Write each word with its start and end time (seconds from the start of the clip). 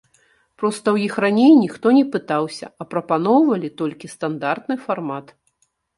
Проста 0.61 0.81
ў 0.81 0.97
іх 1.09 1.13
раней 1.25 1.51
ніхто 1.63 1.87
не 1.97 2.01
пытаўся, 2.15 2.65
а 2.73 2.83
прапаноўвалі 2.95 3.71
толькі 3.83 4.11
стандартны 4.15 4.75
фармат. 4.87 5.27